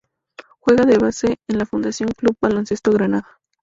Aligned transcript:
Juega 0.59 0.83
de 0.87 0.97
base 0.97 1.37
en 1.47 1.59
la 1.59 1.67
Fundación 1.67 2.09
Club 2.17 2.35
Baloncesto 2.41 2.91
Granada. 2.91 3.39